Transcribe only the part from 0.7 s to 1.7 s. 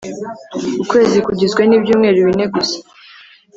Ukwezi kugizwe